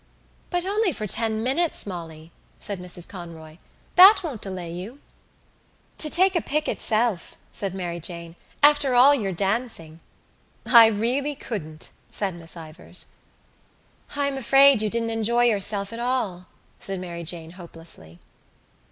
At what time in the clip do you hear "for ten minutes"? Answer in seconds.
0.91-1.85